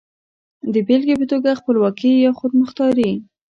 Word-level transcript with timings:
د 0.73 0.75
بېلګې 0.87 1.15
په 1.19 1.25
توګه 1.31 1.57
خپلواکي 1.59 2.11
يا 2.25 2.31
خودمختاري. 2.39 3.11